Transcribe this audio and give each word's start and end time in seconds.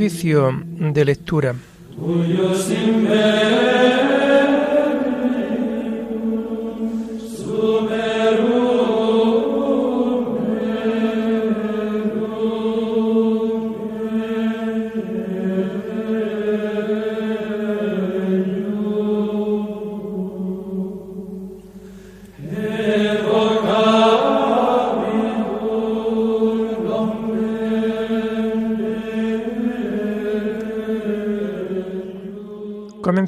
Oficio 0.00 0.50
de 0.94 1.04
lectura. 1.04 1.54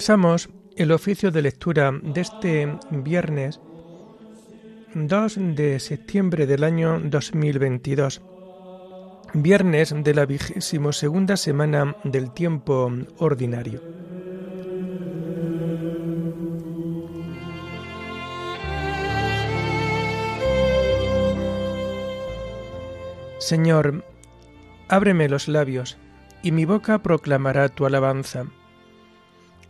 Comenzamos 0.03 0.49
el 0.75 0.91
oficio 0.91 1.31
de 1.31 1.43
lectura 1.43 1.93
de 2.03 2.23
este 2.23 2.77
viernes 2.91 3.61
2 4.97 5.37
de 5.55 5.79
septiembre 5.79 6.45
del 6.45 6.65
año 6.65 6.99
2022, 6.99 8.21
viernes 9.33 9.95
de 9.97 10.13
la 10.13 10.27
vigésimo 10.27 10.93
segunda 10.93 11.37
semana 11.37 11.95
del 12.03 12.33
tiempo 12.33 12.91
ordinario. 13.19 13.81
Señor, 23.39 24.05
ábreme 24.89 25.29
los 25.29 25.47
labios, 25.47 25.97
y 26.43 26.51
mi 26.51 26.65
boca 26.65 27.05
proclamará 27.05 27.69
tu 27.69 27.87
alabanza. 27.87 28.47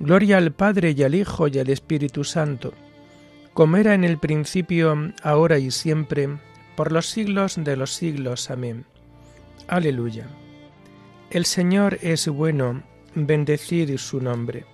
Gloria 0.03 0.39
al 0.39 0.51
Padre 0.51 0.97
y 0.97 1.05
al 1.05 1.15
Hijo 1.15 1.47
y 1.47 1.61
al 1.61 1.71
Espíritu 1.71 2.25
Santo, 2.25 2.75
como 3.55 3.77
era 3.77 3.95
en 3.95 4.03
el 4.03 4.19
principio, 4.19 5.13
ahora 5.23 5.61
y 5.61 5.71
siempre, 5.71 6.29
por 6.75 6.91
los 6.91 7.07
siglos 7.07 7.55
de 7.63 7.77
los 7.77 7.95
siglos. 7.95 8.51
Amén. 8.51 8.85
Aleluya. 9.69 10.27
El 11.31 11.45
Señor 11.45 12.01
es 12.03 12.27
bueno, 12.27 12.83
bendecid 13.15 13.97
su 13.97 14.21
nombre. 14.21 14.65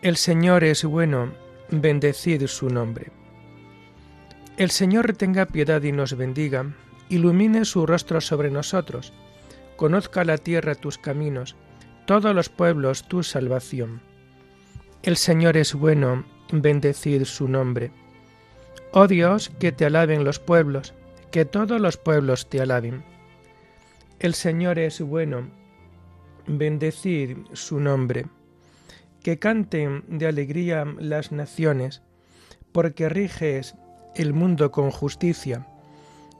El 0.00 0.16
Señor 0.16 0.62
es 0.62 0.84
bueno, 0.84 1.32
bendecid 1.72 2.46
su 2.46 2.70
nombre. 2.70 3.10
El 4.56 4.70
Señor 4.70 5.12
tenga 5.14 5.46
piedad 5.46 5.82
y 5.82 5.90
nos 5.90 6.16
bendiga, 6.16 6.72
ilumine 7.08 7.64
su 7.64 7.84
rostro 7.84 8.20
sobre 8.20 8.52
nosotros, 8.52 9.12
conozca 9.74 10.24
la 10.24 10.38
tierra 10.38 10.76
tus 10.76 10.98
caminos, 10.98 11.56
todos 12.06 12.34
los 12.34 12.48
pueblos 12.48 13.08
tu 13.08 13.22
salvación. 13.22 14.00
El 15.02 15.16
Señor 15.16 15.56
es 15.56 15.74
bueno, 15.74 16.24
bendecid 16.52 17.24
su 17.24 17.48
nombre. 17.48 17.90
Oh 18.92 19.06
Dios, 19.06 19.50
que 19.58 19.72
te 19.72 19.86
alaben 19.86 20.24
los 20.24 20.38
pueblos, 20.38 20.94
que 21.30 21.44
todos 21.44 21.80
los 21.80 21.96
pueblos 21.96 22.48
te 22.48 22.60
alaben. 22.60 23.04
El 24.18 24.34
Señor 24.34 24.78
es 24.78 25.00
bueno, 25.00 25.48
bendecid 26.46 27.38
su 27.52 27.80
nombre. 27.80 28.26
Que 29.22 29.38
canten 29.38 30.04
de 30.06 30.26
alegría 30.26 30.84
las 30.98 31.32
naciones, 31.32 32.02
porque 32.72 33.08
riges 33.08 33.74
el 34.14 34.32
mundo 34.32 34.70
con 34.70 34.90
justicia, 34.90 35.66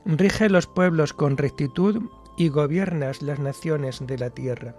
rige 0.05 0.49
los 0.49 0.67
pueblos 0.67 1.13
con 1.13 1.37
rectitud 1.37 2.03
y 2.37 2.49
gobiernas 2.49 3.21
las 3.21 3.39
naciones 3.39 4.05
de 4.05 4.17
la 4.17 4.29
tierra. 4.29 4.75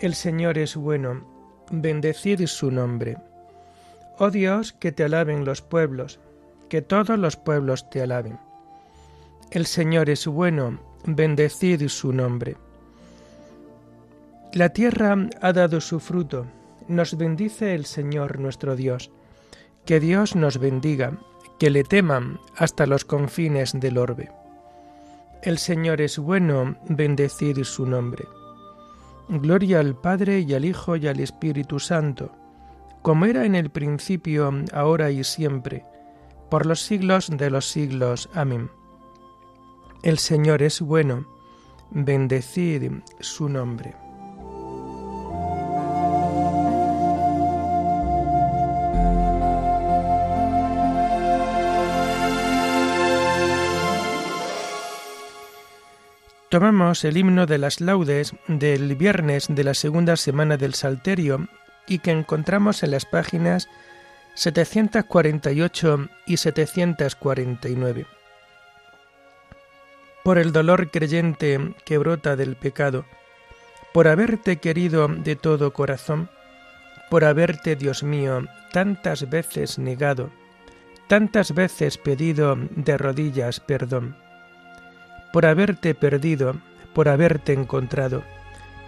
El 0.00 0.14
Señor 0.14 0.58
es 0.58 0.76
bueno, 0.76 1.24
bendecid 1.70 2.46
su 2.46 2.70
nombre. 2.70 3.16
Oh 4.18 4.30
Dios, 4.30 4.72
que 4.72 4.90
te 4.90 5.04
alaben 5.04 5.44
los 5.44 5.62
pueblos, 5.62 6.18
que 6.68 6.82
todos 6.82 7.16
los 7.18 7.36
pueblos 7.36 7.88
te 7.90 8.02
alaben. 8.02 8.38
El 9.52 9.66
Señor 9.66 10.10
es 10.10 10.26
bueno, 10.26 10.80
bendecid 11.06 11.86
su 11.88 12.12
nombre. 12.12 12.56
La 14.52 14.70
tierra 14.70 15.16
ha 15.40 15.52
dado 15.52 15.80
su 15.80 16.00
fruto, 16.00 16.46
nos 16.88 17.16
bendice 17.16 17.74
el 17.74 17.86
Señor 17.86 18.40
nuestro 18.40 18.74
Dios. 18.74 19.12
Que 19.84 20.00
Dios 20.00 20.34
nos 20.34 20.58
bendiga, 20.58 21.18
que 21.58 21.70
le 21.70 21.84
teman 21.84 22.40
hasta 22.56 22.86
los 22.86 23.04
confines 23.04 23.78
del 23.78 23.98
orbe. 23.98 24.30
El 25.42 25.58
Señor 25.58 26.00
es 26.00 26.18
bueno, 26.18 26.76
bendecid 26.88 27.62
su 27.62 27.86
nombre. 27.86 28.24
Gloria 29.28 29.80
al 29.80 29.96
Padre 29.96 30.40
y 30.40 30.52
al 30.54 30.64
Hijo 30.64 30.96
y 30.96 31.06
al 31.06 31.18
Espíritu 31.18 31.80
Santo, 31.80 32.32
como 33.02 33.24
era 33.24 33.46
en 33.46 33.54
el 33.54 33.70
principio, 33.70 34.52
ahora 34.72 35.10
y 35.10 35.24
siempre, 35.24 35.84
por 36.50 36.66
los 36.66 36.80
siglos 36.80 37.30
de 37.30 37.50
los 37.50 37.66
siglos. 37.66 38.28
Amén. 38.34 38.70
El 40.02 40.18
Señor 40.18 40.62
es 40.62 40.80
bueno, 40.80 41.26
bendecid 41.90 42.92
su 43.20 43.48
nombre. 43.48 44.03
Tomamos 56.54 57.02
el 57.04 57.16
himno 57.16 57.46
de 57.46 57.58
las 57.58 57.80
laudes 57.80 58.32
del 58.46 58.94
viernes 58.94 59.48
de 59.48 59.64
la 59.64 59.74
segunda 59.74 60.14
semana 60.14 60.56
del 60.56 60.74
Salterio 60.74 61.48
y 61.88 61.98
que 61.98 62.12
encontramos 62.12 62.84
en 62.84 62.92
las 62.92 63.06
páginas 63.06 63.68
748 64.34 66.08
y 66.26 66.36
749. 66.36 68.06
Por 70.22 70.38
el 70.38 70.52
dolor 70.52 70.92
creyente 70.92 71.74
que 71.84 71.98
brota 71.98 72.36
del 72.36 72.54
pecado, 72.54 73.04
por 73.92 74.06
haberte 74.06 74.58
querido 74.58 75.08
de 75.08 75.34
todo 75.34 75.72
corazón, 75.72 76.30
por 77.10 77.24
haberte, 77.24 77.74
Dios 77.74 78.04
mío, 78.04 78.44
tantas 78.70 79.28
veces 79.28 79.80
negado, 79.80 80.30
tantas 81.08 81.52
veces 81.52 81.98
pedido 81.98 82.56
de 82.76 82.96
rodillas 82.96 83.58
perdón 83.58 84.23
por 85.34 85.46
haberte 85.46 85.96
perdido, 85.96 86.54
por 86.92 87.08
haberte 87.08 87.54
encontrado, 87.54 88.22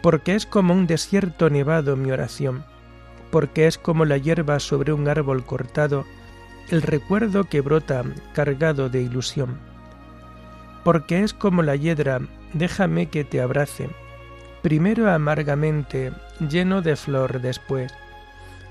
porque 0.01 0.37
es 0.37 0.47
como 0.47 0.75
un 0.75 0.87
desierto 0.87 1.51
nevado 1.51 1.97
mi 1.97 2.13
oración, 2.13 2.65
porque 3.33 3.67
es 3.67 3.79
como 3.79 4.05
la 4.05 4.17
hierba 4.17 4.61
sobre 4.61 4.93
un 4.93 5.09
árbol 5.09 5.45
cortado, 5.45 6.05
el 6.71 6.83
recuerdo 6.83 7.49
que 7.49 7.63
brota 7.63 8.05
cargado 8.33 8.89
de 8.89 9.03
ilusión. 9.03 9.59
Porque 10.85 11.25
es 11.25 11.35
como 11.35 11.65
la 11.65 11.75
hiedra, 11.75 12.21
déjame 12.53 13.07
que 13.07 13.25
te 13.25 13.41
abrace, 13.41 13.91
primero 14.63 15.11
amargamente, 15.11 16.13
lleno 16.39 16.81
de 16.81 16.95
flor 16.95 17.41
después, 17.41 17.93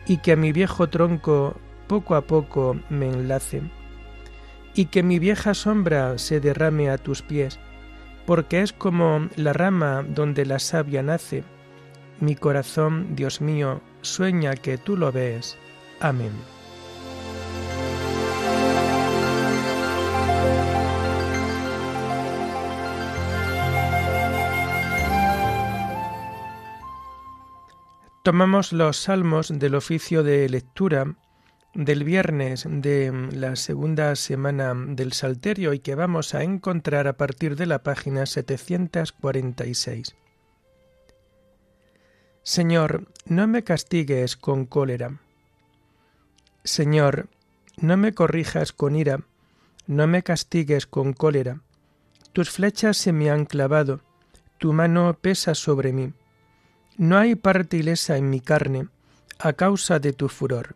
y 0.07 0.19
que 0.19 0.31
a 0.31 0.37
mi 0.37 0.53
viejo 0.53 0.87
tronco 0.87 1.57
poco 1.87 2.15
a 2.15 2.21
poco 2.21 2.77
me 2.89 3.09
enlace, 3.09 3.63
y 4.75 4.87
que 4.87 5.03
mi 5.03 5.19
vieja 5.19 5.53
sombra 5.53 6.17
se 6.17 6.39
derrame 6.41 6.89
a 6.89 6.97
tus 6.97 7.21
pies, 7.21 7.59
porque 8.25 8.61
es 8.61 8.73
como 8.73 9.29
la 9.37 9.53
rama 9.53 10.03
donde 10.07 10.45
la 10.45 10.59
savia 10.59 11.01
nace. 11.01 11.43
Mi 12.19 12.35
corazón, 12.35 13.15
Dios 13.15 13.41
mío, 13.41 13.81
sueña 14.01 14.55
que 14.55 14.77
tú 14.77 14.97
lo 14.97 15.11
ves. 15.11 15.57
Amén. 16.01 16.31
Tomamos 28.23 28.73
los 28.73 28.97
salmos 28.97 29.53
del 29.59 29.75
oficio 29.75 30.23
de 30.23 30.49
lectura 30.49 31.15
del 31.75 32.05
viernes 32.05 32.65
de 32.67 33.11
la 33.33 33.57
segunda 33.57 34.15
semana 34.15 34.73
del 34.73 35.11
Salterio 35.11 35.73
y 35.73 35.79
que 35.79 35.93
vamos 35.93 36.33
a 36.33 36.41
encontrar 36.41 37.05
a 37.07 37.17
partir 37.17 37.57
de 37.57 37.65
la 37.65 37.83
página 37.83 38.25
746. 38.25 40.15
Señor, 42.43 43.09
no 43.25 43.47
me 43.47 43.65
castigues 43.65 44.37
con 44.37 44.65
cólera. 44.65 45.19
Señor, 46.63 47.27
no 47.77 47.97
me 47.97 48.13
corrijas 48.13 48.71
con 48.71 48.95
ira, 48.95 49.19
no 49.85 50.07
me 50.07 50.23
castigues 50.23 50.87
con 50.87 51.11
cólera. 51.11 51.59
Tus 52.31 52.51
flechas 52.51 52.95
se 52.95 53.11
me 53.11 53.29
han 53.29 53.45
clavado, 53.45 53.99
tu 54.59 54.71
mano 54.71 55.17
pesa 55.19 55.53
sobre 55.53 55.91
mí. 55.91 56.13
No 56.97 57.17
hay 57.17 57.35
parte 57.35 57.75
ilesa 57.75 58.15
en 58.15 58.29
mi 58.29 58.39
carne, 58.39 58.87
a 59.39 59.51
causa 59.51 59.99
de 59.99 60.13
tu 60.13 60.29
furor 60.29 60.75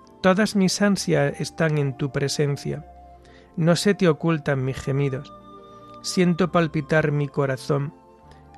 todas 0.21 0.55
mis 0.55 0.81
ansias 0.81 1.39
están 1.39 1.77
en 1.77 1.97
tu 1.97 2.11
presencia, 2.11 2.85
no 3.57 3.75
se 3.75 3.93
te 3.93 4.07
ocultan 4.07 4.63
mis 4.63 4.77
gemidos. 4.79 5.33
Siento 6.03 6.51
palpitar 6.51 7.11
mi 7.11 7.27
corazón, 7.27 7.93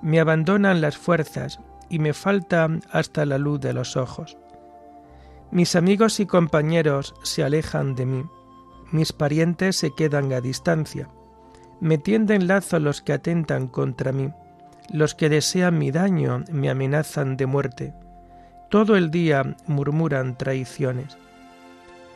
me 0.02 0.20
abandonan 0.20 0.82
las 0.82 0.98
fuerzas 0.98 1.60
y 1.90 2.00
me 2.00 2.14
falta 2.14 2.68
hasta 2.92 3.26
la 3.26 3.38
luz 3.38 3.60
de 3.60 3.74
los 3.74 3.98
ojos. 3.98 4.38
Mis 5.52 5.76
amigos 5.76 6.20
y 6.20 6.26
compañeros 6.26 7.14
se 7.24 7.44
alejan 7.44 7.96
de 7.96 8.06
mí, 8.06 8.26
mis 8.92 9.14
parientes 9.14 9.76
se 9.76 9.94
quedan 9.94 10.32
a 10.34 10.42
distancia, 10.42 11.10
me 11.80 11.98
tienden 11.98 12.48
lazo 12.48 12.80
los 12.80 13.02
que 13.02 13.14
atentan 13.14 13.68
contra 13.68 14.12
mí, 14.12 14.32
los 14.92 15.16
que 15.16 15.30
desean 15.30 15.78
mi 15.78 15.92
daño 15.92 16.44
me 16.52 16.70
amenazan 16.70 17.38
de 17.38 17.46
muerte, 17.46 17.94
todo 18.70 18.96
el 18.96 19.12
día 19.12 19.56
murmuran 19.68 20.38
traiciones. 20.38 21.18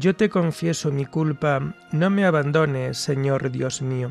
Yo 0.00 0.16
te 0.16 0.30
confieso 0.30 0.90
mi 0.90 1.04
culpa, 1.04 1.74
no 1.92 2.08
me 2.08 2.24
abandones, 2.24 2.96
Señor 2.96 3.50
Dios 3.50 3.82
mío. 3.82 4.10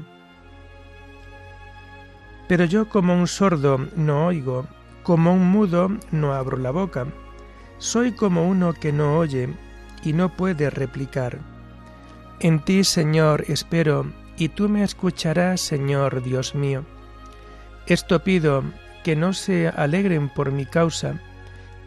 Pero 2.48 2.66
yo 2.66 2.88
como 2.88 3.16
un 3.16 3.26
sordo 3.26 3.80
no 3.96 4.28
oigo, 4.28 4.68
como 5.02 5.34
un 5.34 5.50
mudo 5.50 5.90
no 6.12 6.34
abro 6.36 6.58
la 6.58 6.70
boca. 6.70 7.08
Soy 7.80 8.12
como 8.12 8.48
uno 8.48 8.74
que 8.74 8.94
no 8.94 9.18
oye 9.18 9.50
y 10.04 10.14
no 10.14 10.30
puede 10.30 10.70
replicar. 10.70 11.40
En 12.40 12.60
ti, 12.60 12.84
Señor, 12.84 13.46
espero, 13.48 14.06
y 14.38 14.50
tú 14.50 14.70
me 14.70 14.84
escucharás, 14.84 15.60
Señor 15.60 16.22
Dios 16.22 16.54
mío. 16.54 16.86
Esto 17.88 18.24
pido, 18.24 18.64
que 19.04 19.16
no 19.16 19.34
se 19.34 19.70
alegren 19.70 20.30
por 20.30 20.52
mi 20.52 20.68
causa, 20.68 21.20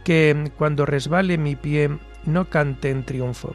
que 0.03 0.51
cuando 0.59 0.87
resbale 0.87 1.39
mi 1.39 1.55
pie 1.55 1.89
no 2.25 2.51
cante 2.51 2.91
en 2.91 3.05
triunfo. 3.05 3.55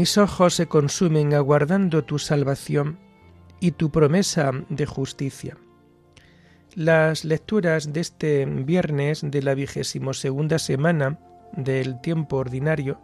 Mis 0.00 0.16
ojos 0.16 0.54
se 0.54 0.66
consumen 0.66 1.34
aguardando 1.34 2.04
tu 2.04 2.18
salvación 2.18 2.98
y 3.60 3.72
tu 3.72 3.90
promesa 3.90 4.50
de 4.70 4.86
justicia. 4.86 5.58
Las 6.74 7.22
lecturas 7.22 7.92
de 7.92 8.00
este 8.00 8.46
viernes 8.46 9.20
de 9.22 9.42
la 9.42 9.52
vigésimo 9.52 10.14
segunda 10.14 10.58
semana 10.58 11.18
del 11.52 12.00
tiempo 12.00 12.38
ordinario 12.38 12.98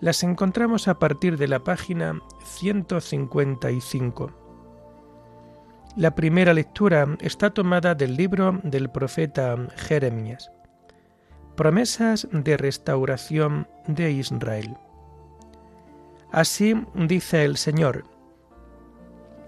las 0.00 0.24
encontramos 0.24 0.88
a 0.88 0.98
partir 0.98 1.38
de 1.38 1.46
la 1.46 1.60
página 1.60 2.20
155. 2.44 4.32
La 5.94 6.16
primera 6.16 6.54
lectura 6.54 7.06
está 7.20 7.50
tomada 7.50 7.94
del 7.94 8.16
libro 8.16 8.58
del 8.64 8.90
profeta 8.90 9.56
Jeremías. 9.76 10.50
Promesas 11.54 12.26
de 12.32 12.56
restauración 12.56 13.68
de 13.86 14.10
Israel. 14.10 14.76
Así 16.36 16.74
dice 16.94 17.46
el 17.46 17.56
Señor, 17.56 18.04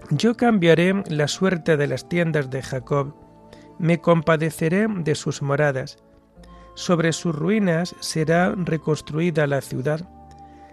yo 0.09 0.35
cambiaré 0.35 1.03
la 1.07 1.27
suerte 1.27 1.77
de 1.77 1.85
las 1.85 2.09
tiendas 2.09 2.49
de 2.49 2.63
Jacob, 2.63 3.13
me 3.77 4.01
compadeceré 4.01 4.87
de 4.87 5.13
sus 5.13 5.43
moradas, 5.43 5.99
sobre 6.73 7.13
sus 7.13 7.35
ruinas 7.35 7.95
será 7.99 8.55
reconstruida 8.55 9.45
la 9.45 9.61
ciudad, 9.61 10.09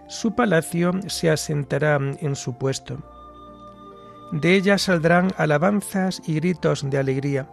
su 0.07 0.33
palacio 0.33 0.91
se 1.05 1.29
asentará 1.29 1.99
en 2.19 2.35
su 2.35 2.57
puesto. 2.57 2.97
De 4.31 4.55
ella 4.55 4.79
saldrán 4.79 5.29
alabanzas 5.37 6.23
y 6.25 6.33
gritos 6.33 6.89
de 6.89 6.97
alegría. 6.97 7.47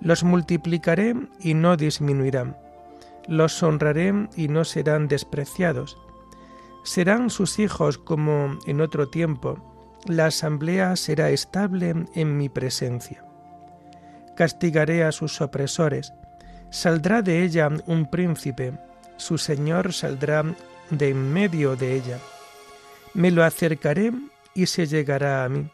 Los 0.00 0.24
multiplicaré 0.24 1.14
y 1.38 1.54
no 1.54 1.76
disminuirán. 1.76 2.56
Los 3.28 3.62
honraré 3.62 4.28
y 4.34 4.48
no 4.48 4.64
serán 4.64 5.06
despreciados 5.06 5.96
serán 6.86 7.30
sus 7.30 7.58
hijos 7.58 7.98
como 7.98 8.58
en 8.64 8.80
otro 8.80 9.08
tiempo, 9.08 9.98
la 10.06 10.26
asamblea 10.26 10.94
será 10.94 11.30
estable 11.30 12.06
en 12.14 12.36
mi 12.36 12.48
presencia. 12.48 13.24
Castigaré 14.36 15.02
a 15.02 15.10
sus 15.10 15.40
opresores, 15.40 16.12
saldrá 16.70 17.22
de 17.22 17.42
ella 17.42 17.68
un 17.86 18.08
príncipe, 18.08 18.78
su 19.16 19.36
señor 19.36 19.92
saldrá 19.92 20.44
de 20.90 21.08
en 21.08 21.32
medio 21.32 21.74
de 21.74 21.96
ella. 21.96 22.20
Me 23.14 23.32
lo 23.32 23.42
acercaré 23.42 24.12
y 24.54 24.66
se 24.66 24.86
llegará 24.86 25.44
a 25.44 25.48
mí, 25.48 25.68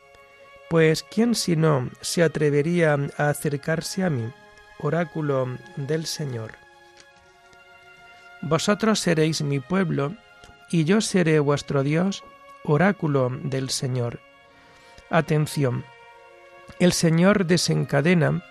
pues 0.70 1.02
¿quién 1.02 1.34
si 1.34 1.56
no 1.56 1.90
se 2.00 2.22
atrevería 2.22 2.96
a 3.18 3.28
acercarse 3.28 4.02
a 4.02 4.08
mí, 4.08 4.32
oráculo 4.78 5.58
del 5.76 6.06
Señor? 6.06 6.52
Vosotros 8.40 8.98
seréis 8.98 9.42
mi 9.42 9.60
pueblo, 9.60 10.16
y 10.72 10.84
yo 10.84 11.00
seré 11.00 11.38
vuestro 11.38 11.82
Dios, 11.82 12.24
oráculo 12.64 13.30
del 13.42 13.68
Señor. 13.68 14.20
Atención, 15.10 15.84
el 16.80 16.92
Señor 16.92 17.46
desencadena 17.46 18.42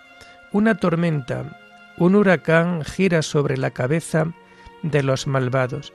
una 0.52 0.76
tormenta, 0.76 1.58
un 1.98 2.14
huracán 2.14 2.84
gira 2.84 3.22
sobre 3.22 3.56
la 3.56 3.72
cabeza 3.72 4.32
de 4.82 5.02
los 5.02 5.26
malvados. 5.26 5.92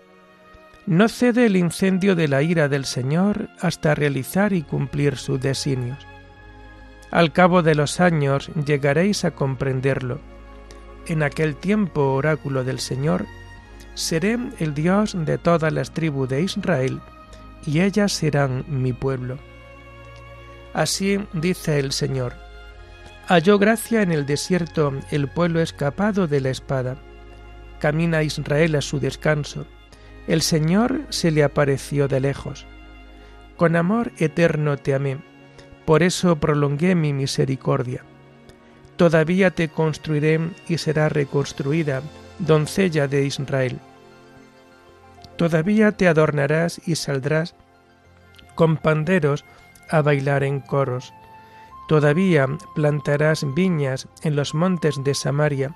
No 0.86 1.07
cede 1.07 1.46
el 1.46 1.55
incendio 1.55 2.15
de 2.15 2.27
la 2.27 2.41
ira 2.41 2.67
del 2.67 2.86
Señor 2.86 3.50
hasta 3.62 3.96
realizar 3.96 4.53
y 4.53 4.63
cumplir 4.63 5.15
sus 5.17 5.39
designios. 5.39 6.05
Al 7.10 7.31
cabo 7.31 7.63
de 7.63 7.75
los 7.75 8.01
años 8.01 8.51
llegaréis 8.65 9.24
a 9.24 9.31
comprenderlo. 9.31 10.19
En 11.05 11.24
aquel 11.24 11.55
tiempo, 11.55 12.13
oráculo 12.13 12.65
del 12.65 12.79
Señor, 12.79 13.25
seré 13.98 14.38
el 14.60 14.75
Dios 14.75 15.16
de 15.18 15.39
todas 15.39 15.74
las 15.74 15.92
tribus 15.92 16.30
de 16.30 16.44
Israel, 16.44 17.01
y 17.66 17.82
ellas 17.82 18.13
serán 18.13 18.63
mi 18.68 18.94
pueblo. 18.94 19.39
Así 20.74 21.20
dice 21.34 21.80
el 21.80 21.92
Señor. 21.92 22.34
Halló 23.27 23.58
gracia 23.58 24.04
en 24.04 24.12
el 24.12 24.27
desierto 24.27 24.94
el 25.10 25.27
pueblo 25.27 25.60
escapado 25.62 26.27
de 26.27 26.39
la 26.39 26.50
espada. 26.51 26.98
Camina 27.80 28.22
Israel 28.22 28.75
a 28.75 28.82
su 28.82 29.00
descanso. 29.00 29.66
El 30.27 30.44
Señor 30.44 31.01
se 31.10 31.32
le 31.32 31.44
apareció 31.44 32.08
de 32.08 32.20
lejos. 32.20 32.68
Con 33.56 33.75
amor 33.75 34.12
eterno 34.20 34.77
te 34.77 34.94
amé, 34.94 35.18
por 35.86 36.04
eso 36.04 36.36
prolongué 36.36 36.94
mi 36.94 37.13
misericordia. 37.13 38.04
Todavía 38.96 39.50
te 39.51 39.70
construiré 39.70 40.39
y 40.70 40.77
será 40.77 41.10
reconstruida, 41.10 42.04
doncella 42.38 43.08
de 43.08 43.25
Israel. 43.25 43.80
Todavía 45.38 45.91
te 45.91 46.08
adornarás 46.08 46.82
y 46.86 46.96
saldrás 46.96 47.56
con 48.56 48.77
panderos 48.77 49.46
a 49.89 50.01
bailar 50.01 50.44
en 50.44 50.60
coros. 50.60 51.13
Todavía 51.88 52.48
plantarás 52.75 53.46
viñas 53.53 54.08
en 54.24 54.36
los 54.36 54.53
montes 54.53 54.96
de 55.03 55.13
Samaria, 55.13 55.75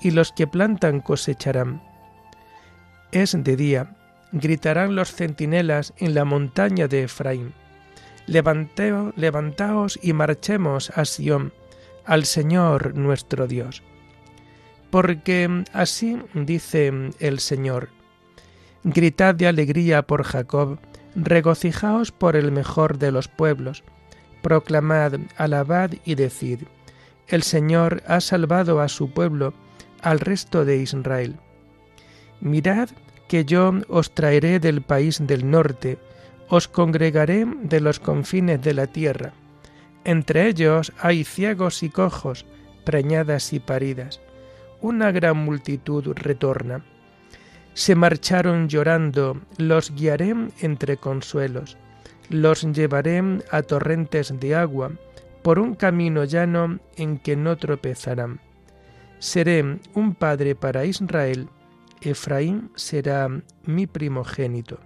y 0.00 0.10
los 0.10 0.32
que 0.32 0.46
plantan 0.46 1.00
cosecharán. 1.00 1.82
Es 3.12 3.36
de 3.38 3.56
día, 3.56 3.96
gritarán 4.32 4.96
los 4.96 5.12
centinelas 5.12 5.94
en 5.98 6.14
la 6.14 6.24
montaña 6.24 6.88
de 6.88 7.04
Efraín. 7.04 7.54
Levanteo, 8.26 9.12
levantaos 9.16 9.98
y 10.02 10.12
marchemos 10.12 10.90
a 10.90 11.04
Sión, 11.04 11.52
al 12.04 12.24
Señor 12.24 12.96
nuestro 12.96 13.46
Dios. 13.46 13.82
Porque 14.90 15.64
así 15.72 16.18
dice 16.34 16.92
el 17.18 17.38
Señor, 17.38 17.90
Gritad 18.86 19.34
de 19.34 19.46
alegría 19.46 20.02
por 20.02 20.24
Jacob, 20.24 20.78
regocijaos 21.16 22.12
por 22.12 22.36
el 22.36 22.52
mejor 22.52 22.98
de 22.98 23.12
los 23.12 23.28
pueblos, 23.28 23.82
proclamad, 24.42 25.14
alabad 25.38 25.92
y 26.04 26.16
decid, 26.16 26.64
el 27.28 27.42
Señor 27.42 28.02
ha 28.06 28.20
salvado 28.20 28.82
a 28.82 28.88
su 28.88 29.10
pueblo, 29.10 29.54
al 30.02 30.20
resto 30.20 30.66
de 30.66 30.76
Israel. 30.76 31.36
Mirad 32.42 32.90
que 33.26 33.46
yo 33.46 33.72
os 33.88 34.14
traeré 34.14 34.60
del 34.60 34.82
país 34.82 35.18
del 35.26 35.50
norte, 35.50 35.96
os 36.50 36.68
congregaré 36.68 37.46
de 37.62 37.80
los 37.80 38.00
confines 38.00 38.60
de 38.60 38.74
la 38.74 38.86
tierra. 38.86 39.32
Entre 40.04 40.46
ellos 40.46 40.92
hay 41.00 41.24
ciegos 41.24 41.82
y 41.82 41.88
cojos, 41.88 42.44
preñadas 42.84 43.54
y 43.54 43.60
paridas. 43.60 44.20
Una 44.82 45.10
gran 45.10 45.38
multitud 45.38 46.12
retorna 46.14 46.84
se 47.74 47.94
marcharon 47.94 48.68
llorando, 48.68 49.40
los 49.58 49.94
guiaré 49.94 50.34
entre 50.60 50.96
consuelos, 50.96 51.76
los 52.30 52.62
llevaré 52.62 53.22
a 53.50 53.62
torrentes 53.62 54.32
de 54.40 54.54
agua, 54.54 54.92
por 55.42 55.58
un 55.58 55.74
camino 55.74 56.24
llano 56.24 56.78
en 56.96 57.18
que 57.18 57.36
no 57.36 57.56
tropezarán. 57.56 58.40
Seré 59.18 59.78
un 59.94 60.14
padre 60.14 60.54
para 60.54 60.86
Israel, 60.86 61.48
Efraín 62.00 62.70
será 62.74 63.28
mi 63.64 63.86
primogénito. 63.86 64.78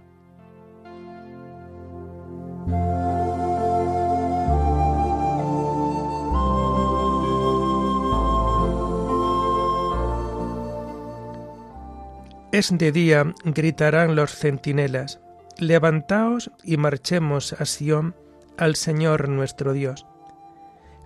Es 12.51 12.75
de 12.75 12.91
día, 12.91 13.31
gritarán 13.45 14.15
los 14.15 14.31
centinelas, 14.35 15.19
levantaos 15.59 16.49
y 16.63 16.77
marchemos 16.77 17.53
a 17.53 17.65
Sión, 17.65 18.15
al 18.57 18.75
Señor 18.75 19.29
nuestro 19.29 19.71
Dios. 19.71 20.07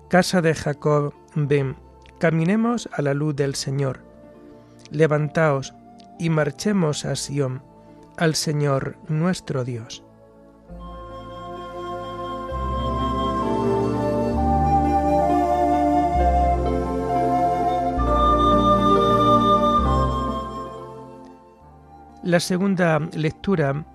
Casa 0.08 0.42
de 0.42 0.56
Jacob, 0.56 1.14
ven, 1.36 1.76
caminemos 2.18 2.88
a 2.94 3.02
la 3.02 3.14
luz 3.14 3.36
del 3.36 3.56
Señor. 3.56 4.06
Levantaos 4.90 5.74
y 6.18 6.30
marchemos 6.30 7.04
a 7.04 7.18
Sión, 7.18 7.62
al 8.16 8.36
Señor 8.36 8.96
nuestro 9.10 9.66
Dios. 9.66 10.02
La 22.24 22.40
segunda 22.40 23.00
lectura 23.00 23.86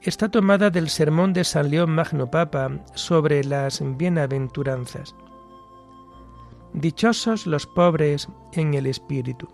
está 0.00 0.30
tomada 0.30 0.70
del 0.70 0.88
sermón 0.88 1.34
de 1.34 1.44
San 1.44 1.70
León 1.70 1.90
Magno 1.90 2.30
Papa 2.30 2.70
sobre 2.94 3.44
las 3.44 3.82
bienaventuranzas. 3.98 5.14
Dichosos 6.72 7.46
los 7.46 7.66
pobres 7.66 8.26
en 8.54 8.72
el 8.72 8.86
espíritu. 8.86 9.50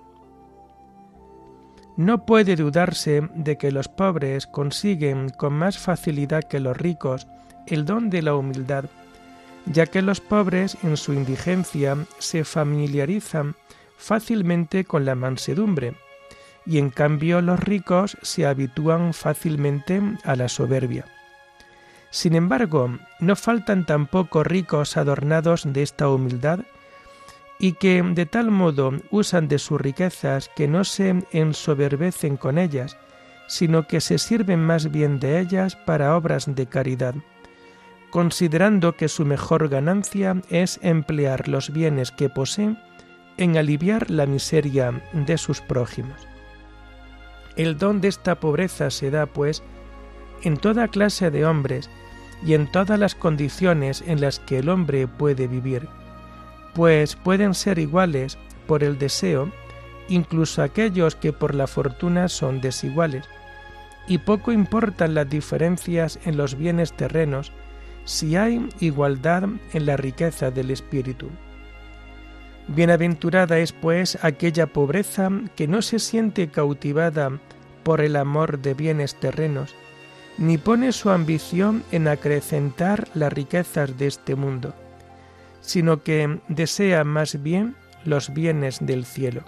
No 1.96 2.24
puede 2.24 2.54
dudarse 2.54 3.28
de 3.34 3.58
que 3.58 3.72
los 3.72 3.88
pobres 3.88 4.46
consiguen 4.46 5.30
con 5.30 5.54
más 5.54 5.76
facilidad 5.78 6.44
que 6.44 6.60
los 6.60 6.76
ricos 6.76 7.26
el 7.66 7.84
don 7.84 8.10
de 8.10 8.22
la 8.22 8.36
humildad, 8.36 8.84
ya 9.66 9.86
que 9.86 10.02
los 10.02 10.20
pobres 10.20 10.78
en 10.84 10.96
su 10.96 11.14
indigencia 11.14 11.96
se 12.18 12.44
familiarizan 12.44 13.56
fácilmente 13.96 14.84
con 14.84 15.04
la 15.04 15.16
mansedumbre, 15.16 15.96
y 16.66 16.78
en 16.78 16.90
cambio 16.90 17.40
los 17.40 17.60
ricos 17.60 18.16
se 18.22 18.46
habitúan 18.46 19.14
fácilmente 19.14 20.00
a 20.24 20.36
la 20.36 20.48
soberbia. 20.48 21.04
Sin 22.10 22.34
embargo, 22.36 22.96
no 23.18 23.36
faltan 23.36 23.86
tampoco 23.86 24.44
ricos 24.44 24.96
adornados 24.96 25.64
de 25.66 25.82
esta 25.82 26.08
humildad 26.08 26.60
y 27.58 27.72
que 27.72 28.02
de 28.02 28.26
tal 28.26 28.50
modo 28.50 28.92
usan 29.10 29.48
de 29.48 29.58
sus 29.58 29.80
riquezas 29.80 30.50
que 30.54 30.68
no 30.68 30.84
se 30.84 31.24
ensoberbecen 31.32 32.36
con 32.36 32.58
ellas, 32.58 32.96
sino 33.48 33.86
que 33.86 34.00
se 34.00 34.18
sirven 34.18 34.64
más 34.64 34.90
bien 34.90 35.20
de 35.20 35.40
ellas 35.40 35.76
para 35.76 36.16
obras 36.16 36.54
de 36.54 36.66
caridad, 36.66 37.14
considerando 38.10 38.96
que 38.96 39.08
su 39.08 39.24
mejor 39.24 39.68
ganancia 39.68 40.40
es 40.50 40.78
emplear 40.82 41.48
los 41.48 41.72
bienes 41.72 42.10
que 42.10 42.28
poseen 42.28 42.78
en 43.36 43.56
aliviar 43.56 44.10
la 44.10 44.26
miseria 44.26 45.02
de 45.12 45.36
sus 45.36 45.60
prójimos. 45.60 46.33
El 47.56 47.78
don 47.78 48.00
de 48.00 48.08
esta 48.08 48.40
pobreza 48.40 48.90
se 48.90 49.10
da, 49.10 49.26
pues, 49.26 49.62
en 50.42 50.56
toda 50.56 50.88
clase 50.88 51.30
de 51.30 51.46
hombres 51.46 51.88
y 52.44 52.54
en 52.54 52.70
todas 52.70 52.98
las 52.98 53.14
condiciones 53.14 54.02
en 54.06 54.20
las 54.20 54.40
que 54.40 54.58
el 54.58 54.68
hombre 54.68 55.06
puede 55.06 55.46
vivir, 55.46 55.88
pues 56.74 57.16
pueden 57.16 57.54
ser 57.54 57.78
iguales 57.78 58.36
por 58.66 58.82
el 58.82 58.98
deseo, 58.98 59.50
incluso 60.08 60.62
aquellos 60.62 61.14
que 61.14 61.32
por 61.32 61.54
la 61.54 61.66
fortuna 61.66 62.28
son 62.28 62.60
desiguales, 62.60 63.24
y 64.06 64.18
poco 64.18 64.52
importan 64.52 65.14
las 65.14 65.28
diferencias 65.30 66.18
en 66.24 66.36
los 66.36 66.56
bienes 66.56 66.92
terrenos 66.92 67.52
si 68.04 68.36
hay 68.36 68.68
igualdad 68.80 69.44
en 69.72 69.86
la 69.86 69.96
riqueza 69.96 70.50
del 70.50 70.70
espíritu. 70.70 71.30
Bienaventurada 72.68 73.58
es, 73.58 73.72
pues, 73.72 74.18
aquella 74.22 74.66
pobreza 74.66 75.30
que 75.54 75.68
no 75.68 75.82
se 75.82 75.98
siente 75.98 76.48
cautivada 76.48 77.38
por 77.82 78.00
el 78.00 78.16
amor 78.16 78.58
de 78.58 78.74
bienes 78.74 79.14
terrenos, 79.20 79.74
ni 80.38 80.58
pone 80.58 80.92
su 80.92 81.10
ambición 81.10 81.84
en 81.92 82.08
acrecentar 82.08 83.08
las 83.14 83.32
riquezas 83.32 83.98
de 83.98 84.06
este 84.06 84.34
mundo, 84.34 84.74
sino 85.60 86.02
que 86.02 86.40
desea 86.48 87.04
más 87.04 87.42
bien 87.42 87.76
los 88.04 88.32
bienes 88.32 88.78
del 88.80 89.04
cielo. 89.04 89.44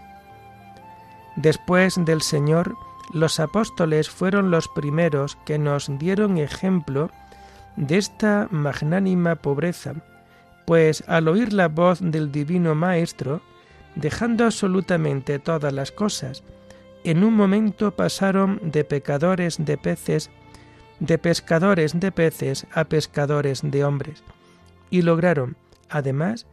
Después 1.37 1.95
del 2.05 2.23
Señor, 2.23 2.75
los 3.13 3.41
apóstoles 3.41 4.11
fueron 4.11 4.51
los 4.51 4.69
primeros 4.69 5.37
que 5.45 5.59
nos 5.59 5.91
dieron 5.99 6.39
ejemplo 6.39 7.11
de 7.77 7.99
esta 7.99 8.49
magnánima 8.51 9.37
pobreza, 9.37 9.95
pues 10.67 11.05
al 11.07 11.29
oír 11.29 11.53
la 11.53 11.69
voz 11.69 12.01
del 12.03 12.31
Divino 12.31 12.75
Maestro, 12.75 13.41
dejando 13.95 14.45
absolutamente 14.45 15.39
todas 15.39 15.73
las 15.73 15.93
cosas, 15.93 16.43
en 17.05 17.23
un 17.25 17.35
momento 17.35 17.95
pasaron 17.95 18.61
de 18.63 18.85
pecadores 18.85 19.65
de 19.65 19.79
peces, 19.79 20.29
de 20.99 21.19
pescadores 21.19 21.99
de 21.99 22.11
peces 22.11 22.67
a 22.73 22.85
pescadores 22.85 23.61
de 23.63 23.85
hombres, 23.85 24.25
y 24.91 25.03
lograron, 25.03 25.57
además, 25.89 26.47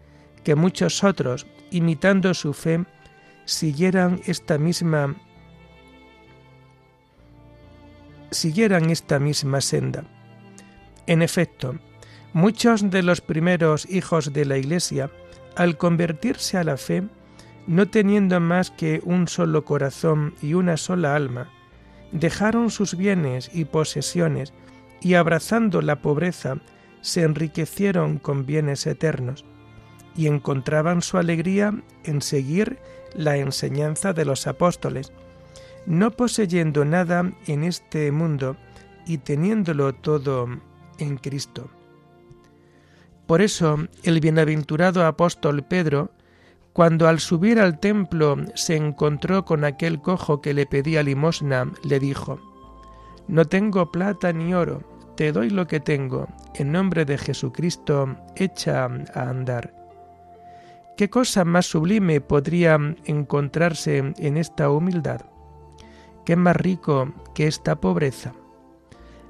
que 0.44 0.56
muchos 0.56 1.04
otros, 1.04 1.48
imitando 1.72 2.34
su 2.34 2.54
fe, 2.54 2.86
siguieran 3.46 4.22
esta 4.26 4.58
misma 4.58 5.16
siguieran 8.32 8.90
esta 8.90 9.20
misma 9.20 9.62
senda. 9.62 10.04
En 11.06 11.22
efecto, 11.22 11.76
muchos 12.34 12.90
de 12.90 13.04
los 13.04 13.22
primeros 13.22 13.88
hijos 13.90 14.34
de 14.34 14.46
la 14.46 14.58
Iglesia, 14.58 15.12
al 15.56 15.78
convertirse 15.78 16.58
a 16.58 16.64
la 16.64 16.78
fe, 16.78 17.04
no 17.68 17.88
teniendo 17.88 18.40
más 18.40 18.72
que 18.72 19.02
un 19.04 19.28
solo 19.28 19.64
corazón 19.64 20.34
y 20.42 20.56
una 20.56 20.78
sola 20.78 21.16
alma, 21.16 21.50
dejaron 22.12 22.72
sus 22.72 22.98
bienes 22.98 23.50
y 23.54 23.66
posesiones 23.66 24.54
y 25.02 25.14
abrazando 25.14 25.82
la 25.82 26.02
pobreza, 26.02 26.58
se 27.02 27.24
enriquecieron 27.24 28.18
con 28.18 28.46
bienes 28.46 28.88
eternos 28.88 29.46
y 30.16 30.28
encontraban 30.28 31.02
su 31.02 31.18
alegría 31.18 31.74
en 32.04 32.22
seguir 32.22 32.80
la 33.16 33.38
enseñanza 33.38 34.14
de 34.14 34.26
los 34.26 34.48
apóstoles, 34.48 35.12
no 35.86 36.12
poseyendo 36.12 36.86
nada 36.86 37.32
en 37.48 37.64
este 37.64 38.12
mundo 38.12 38.58
y 39.06 39.20
teniéndolo 39.20 39.94
todo 39.94 40.48
en 40.98 41.18
Cristo. 41.18 41.70
Por 43.34 43.42
eso 43.42 43.80
el 44.04 44.20
bienaventurado 44.20 45.08
apóstol 45.08 45.64
Pedro, 45.64 46.12
cuando 46.72 47.08
al 47.08 47.20
subir 47.20 47.60
al 47.60 47.80
templo 47.80 48.38
se 48.54 48.76
encontró 48.76 49.44
con 49.44 49.66
aquel 49.66 50.02
cojo 50.02 50.40
que 50.40 50.54
le 50.54 50.68
pedía 50.68 51.02
limosna, 51.02 51.72
le 51.84 52.00
dijo, 52.00 52.40
No 53.28 53.46
tengo 53.46 53.92
plata 53.92 54.32
ni 54.34 54.54
oro, 54.54 54.84
te 55.18 55.32
doy 55.32 55.50
lo 55.50 55.66
que 55.66 55.80
tengo, 55.80 56.28
en 56.54 56.72
nombre 56.72 57.06
de 57.06 57.18
Jesucristo, 57.18 58.16
echa 58.36 58.86
a 58.86 59.30
andar. 59.30 59.74
¿Qué 60.96 61.10
cosa 61.10 61.44
más 61.44 61.66
sublime 61.66 62.22
podría 62.22 62.78
encontrarse 63.06 64.14
en 64.16 64.38
esta 64.38 64.70
humildad? 64.70 65.22
¿Qué 66.24 66.36
más 66.36 66.56
rico 66.56 67.12
que 67.34 67.48
esta 67.48 67.82
pobreza? 67.82 68.34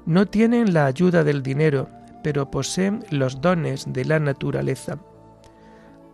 No 0.04 0.26
tienen 0.26 0.74
la 0.74 0.84
ayuda 0.84 1.24
del 1.24 1.42
dinero, 1.42 1.88
pero 2.24 2.50
poseen 2.50 3.04
los 3.10 3.42
dones 3.42 3.84
de 3.86 4.06
la 4.06 4.18
naturaleza. 4.18 4.98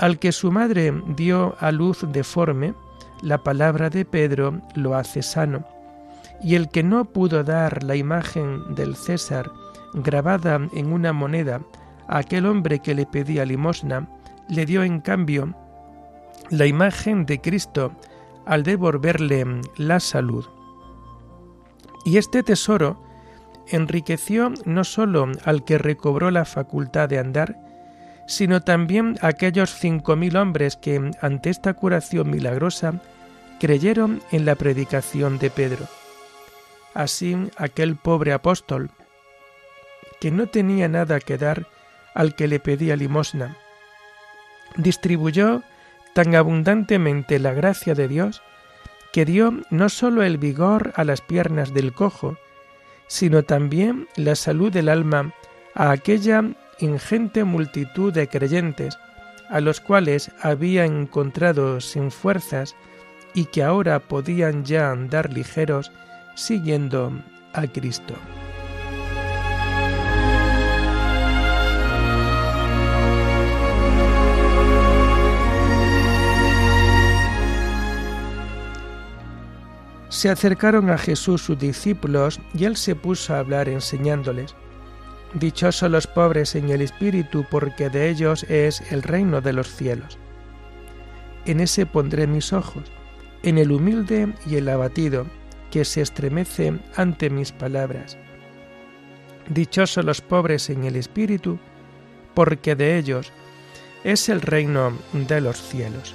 Al 0.01 0.19
que 0.19 0.33
su 0.33 0.51
madre 0.51 0.93
dio 1.17 1.55
a 1.61 1.71
luz 1.71 2.05
deforme, 2.11 2.75
la 3.23 3.39
palabra 3.39 3.91
de 3.91 4.05
Pedro 4.05 4.61
lo 4.75 4.97
hace 4.97 5.23
sano. 5.23 5.65
Y 6.43 6.57
el 6.57 6.69
que 6.69 6.83
no 6.83 7.05
pudo 7.05 7.45
dar 7.45 7.85
la 7.85 7.95
imagen 7.95 8.75
del 8.75 8.97
César 8.97 9.53
grabada 9.95 10.59
en 10.73 10.93
una 10.93 11.13
moneda 11.13 11.61
a 12.09 12.19
aquel 12.19 12.47
hombre 12.47 12.81
que 12.81 12.95
le 12.95 13.07
pedía 13.07 13.45
limosna, 13.45 14.09
le 14.49 14.67
dio 14.67 14.83
en 14.83 15.01
cambio 15.01 15.55
la 16.49 16.67
imagen 16.67 17.25
de 17.25 17.41
Cristo 17.41 17.93
al 18.47 18.65
devolverle 18.65 19.61
la 19.77 20.01
salud. 20.01 20.45
Y 22.05 22.17
este 22.17 22.43
tesoro 22.43 23.10
enriqueció 23.71 24.53
no 24.65 24.85
sólo 24.85 25.31
al 25.45 25.65
que 25.65 25.79
recobró 25.79 26.31
la 26.31 26.45
facultad 26.45 27.09
de 27.09 27.19
andar, 27.19 27.57
sino 28.27 28.63
también 28.63 29.17
a 29.21 29.29
aquellos 29.29 29.75
cinco 29.75 30.17
mil 30.17 30.37
hombres 30.37 30.77
que, 30.77 31.11
ante 31.21 31.51
esta 31.51 31.75
curación 31.75 32.31
milagrosa, 32.31 32.95
creyeron 33.59 34.23
en 34.31 34.45
la 34.45 34.55
predicación 34.55 35.39
de 35.39 35.51
Pedro. 35.51 35.87
Así 36.95 37.37
aquel 37.57 37.97
pobre 37.97 38.33
apóstol, 38.33 38.91
que 40.21 40.31
no 40.31 40.47
tenía 40.47 40.89
nada 40.89 41.21
que 41.21 41.39
dar 41.39 41.67
al 42.15 42.35
que 42.35 42.49
le 42.49 42.61
pedía 42.61 42.97
limosna, 42.97 43.57
distribuyó 44.77 45.63
tan 46.15 46.35
abundantemente 46.35 47.39
la 47.39 47.53
gracia 47.53 47.95
de 47.95 48.09
Dios 48.09 48.43
que 49.13 49.25
dio 49.25 49.55
no 49.71 49.89
sólo 49.89 50.23
el 50.23 50.39
vigor 50.39 50.93
a 50.97 51.05
las 51.05 51.21
piernas 51.21 51.75
del 51.75 51.93
cojo, 51.93 52.37
sino 53.11 53.43
también 53.43 54.07
la 54.15 54.37
salud 54.37 54.71
del 54.73 54.89
alma 54.89 55.35
a 55.75 55.91
aquella 55.91 56.45
ingente 56.79 57.43
multitud 57.43 58.13
de 58.13 58.29
creyentes, 58.29 58.97
a 59.49 59.61
los 59.61 59.81
cuales 59.81 60.31
había 60.41 60.85
encontrado 60.85 61.81
sin 61.81 62.13
fuerzas 62.13 62.77
y 63.35 63.47
que 63.47 63.65
ahora 63.65 63.99
podían 63.99 64.65
ya 64.65 64.93
andar 64.93 65.33
ligeros 65.33 65.91
siguiendo 66.37 67.21
a 67.53 67.67
Cristo. 67.67 68.15
Se 80.21 80.29
acercaron 80.29 80.91
a 80.91 80.99
Jesús 80.99 81.41
sus 81.41 81.59
discípulos 81.59 82.41
y 82.53 82.67
él 82.67 82.77
se 82.77 82.95
puso 82.95 83.33
a 83.33 83.39
hablar 83.39 83.71
enseñándoles. 83.71 84.55
Dichosos 85.33 85.91
los 85.91 86.07
pobres 86.07 86.55
en 86.57 86.69
el 86.69 86.83
espíritu, 86.83 87.47
porque 87.51 87.89
de 87.89 88.11
ellos 88.11 88.45
es 88.51 88.83
el 88.93 89.03
reino 89.03 89.41
de 89.41 89.55
los 89.55 89.75
cielos. 89.75 90.19
En 91.47 91.59
ese 91.61 91.87
pondré 91.87 92.27
mis 92.27 92.53
ojos, 92.53 92.83
en 93.43 93.57
el 93.57 93.73
humilde 93.73 94.35
y 94.45 94.57
el 94.57 94.69
abatido, 94.69 95.25
que 95.71 95.87
se 95.87 96.03
estremece 96.03 96.79
ante 96.97 97.31
mis 97.31 97.51
palabras. 97.51 98.19
Dichosos 99.49 100.05
los 100.05 100.21
pobres 100.21 100.69
en 100.69 100.85
el 100.85 100.97
espíritu, 100.97 101.59
porque 102.35 102.75
de 102.75 102.99
ellos 102.99 103.33
es 104.05 104.29
el 104.29 104.43
reino 104.43 104.93
de 105.15 105.41
los 105.41 105.57
cielos. 105.63 106.15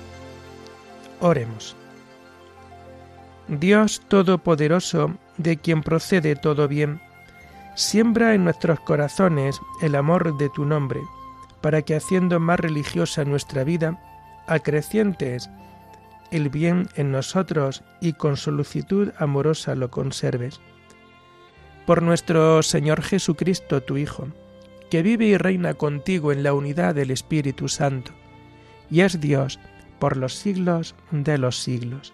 Oremos. 1.21 1.75
Dios 3.47 4.01
Todopoderoso, 4.07 5.13
de 5.37 5.57
quien 5.57 5.83
procede 5.83 6.35
todo 6.35 6.67
bien, 6.67 6.99
Siembra 7.75 8.33
en 8.33 8.45
nuestros 8.45 8.79
corazones 8.79 9.59
el 9.81 9.95
amor 9.95 10.37
de 10.37 10.49
tu 10.49 10.63
nombre, 10.63 11.01
para 11.59 11.81
que 11.81 11.95
haciendo 11.95 12.39
más 12.39 12.57
religiosa 12.57 13.25
nuestra 13.25 13.65
vida, 13.65 14.01
acrecientes 14.47 15.49
el 16.31 16.49
bien 16.49 16.87
en 16.95 17.11
nosotros 17.11 17.83
y 17.99 18.13
con 18.13 18.37
solicitud 18.37 19.11
amorosa 19.17 19.75
lo 19.75 19.91
conserves. 19.91 20.61
Por 21.85 22.01
nuestro 22.01 22.63
Señor 22.63 23.01
Jesucristo, 23.01 23.83
tu 23.83 23.97
Hijo, 23.97 24.29
que 24.89 25.03
vive 25.03 25.25
y 25.25 25.37
reina 25.37 25.73
contigo 25.73 26.31
en 26.31 26.43
la 26.43 26.53
unidad 26.53 26.95
del 26.95 27.11
Espíritu 27.11 27.67
Santo, 27.67 28.13
y 28.89 29.01
es 29.01 29.19
Dios 29.19 29.59
por 29.99 30.15
los 30.15 30.33
siglos 30.33 30.95
de 31.11 31.37
los 31.37 31.57
siglos. 31.57 32.13